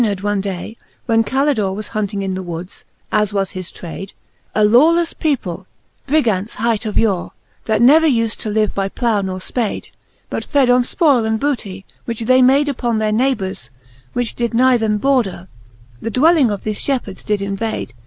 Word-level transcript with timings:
It 0.01 0.05
fortuned 0.05 0.21
one 0.21 0.41
day, 0.41 0.77
when 1.05 1.23
Calidore 1.23 1.75
Was 1.75 1.89
hunting 1.89 2.23
in 2.23 2.33
the 2.33 2.41
woods, 2.41 2.85
as 3.11 3.33
was 3.33 3.51
his 3.51 3.69
trade, 3.69 4.13
A 4.55 4.61
lawlefTe 4.61 5.19
people, 5.19 5.67
Brigants 6.07 6.55
hight 6.55 6.87
of 6.87 6.97
yore, 6.97 7.33
That 7.65 7.83
never 7.83 8.07
ufde 8.07 8.35
to 8.37 8.49
live 8.49 8.73
by 8.73 8.89
plough 8.89 9.21
nor 9.21 9.37
fpade, 9.37 9.89
But 10.31 10.43
fed 10.43 10.71
on 10.71 10.81
fpoile 10.81 11.27
and 11.27 11.39
booty, 11.39 11.85
which 12.05 12.21
they 12.21 12.41
made 12.41 12.67
Upon 12.67 12.97
their 12.97 13.11
neighbours, 13.11 13.69
which 14.13 14.33
did 14.33 14.55
nigh 14.55 14.77
them 14.77 14.97
border, 14.97 15.47
The 16.01 16.09
dwellings 16.09 16.49
of 16.53 16.61
thefe 16.63 16.83
fhepheards 17.01 17.23
did 17.23 17.39
invade. 17.39 17.93